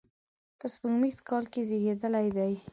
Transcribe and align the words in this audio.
په 0.59 0.65
سپوږمیز 0.73 1.17
کال 1.29 1.43
کې 1.51 1.61
زیږېدلی 1.69 2.27
دی. 2.37 2.53